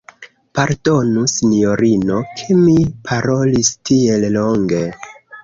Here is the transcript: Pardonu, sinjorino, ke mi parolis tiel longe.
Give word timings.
Pardonu, 0.59 1.25
sinjorino, 1.33 2.21
ke 2.39 2.57
mi 2.63 2.73
parolis 3.11 3.71
tiel 3.91 4.27
longe. 4.39 4.83